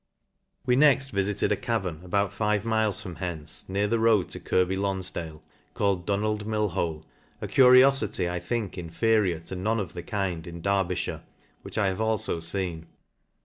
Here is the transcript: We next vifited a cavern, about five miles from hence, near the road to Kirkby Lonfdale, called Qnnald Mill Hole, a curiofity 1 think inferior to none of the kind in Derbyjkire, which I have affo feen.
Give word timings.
We 0.65 0.75
next 0.75 1.11
vifited 1.13 1.51
a 1.51 1.55
cavern, 1.55 2.01
about 2.03 2.33
five 2.33 2.65
miles 2.65 3.03
from 3.03 3.17
hence, 3.17 3.69
near 3.69 3.87
the 3.87 3.99
road 3.99 4.29
to 4.29 4.39
Kirkby 4.39 4.75
Lonfdale, 4.75 5.43
called 5.75 6.07
Qnnald 6.07 6.43
Mill 6.47 6.69
Hole, 6.69 7.05
a 7.39 7.47
curiofity 7.47 8.27
1 8.27 8.41
think 8.41 8.79
inferior 8.79 9.39
to 9.41 9.55
none 9.55 9.79
of 9.79 9.93
the 9.93 10.01
kind 10.01 10.47
in 10.47 10.59
Derbyjkire, 10.59 11.21
which 11.61 11.77
I 11.77 11.89
have 11.89 11.99
affo 11.99 12.17
feen. 12.37 12.85